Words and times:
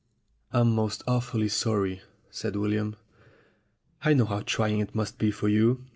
"I'm 0.51 0.73
most 0.73 1.03
awfully 1.07 1.47
sorry," 1.47 2.01
said 2.31 2.55
William. 2.55 2.95
"I 4.03 4.15
know 4.15 4.25
how 4.25 4.39
trying 4.39 4.79
it 4.79 4.95
must 4.95 5.19
be 5.19 5.29
for 5.29 5.47
you. 5.47 5.85